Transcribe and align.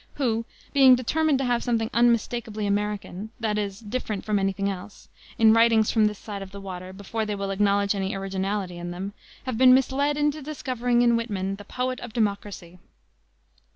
who, 0.15 0.45
being 0.73 0.95
determined 0.95 1.37
to 1.37 1.45
have 1.45 1.63
something 1.63 1.87
unmistakably 1.93 2.65
American 2.65 3.29
that 3.39 3.59
is, 3.59 3.79
different 3.79 4.25
from 4.25 4.39
any 4.39 4.51
thing 4.51 4.67
else 4.67 5.09
in 5.37 5.53
writings 5.53 5.91
from 5.91 6.05
this 6.07 6.17
side 6.17 6.41
of 6.41 6.49
the 6.51 6.59
water 6.59 6.91
before 6.91 7.23
they 7.23 7.35
will 7.35 7.51
acknowledge 7.51 7.93
any 7.93 8.15
originality 8.15 8.79
in 8.79 8.89
them, 8.89 9.13
have 9.43 9.59
been 9.59 9.75
misled 9.75 10.17
into 10.17 10.41
discovering 10.41 11.03
in 11.03 11.15
Whitman 11.15 11.57
"the 11.57 11.65
poet 11.65 11.99
of 11.99 12.13
Democracy." 12.13 12.79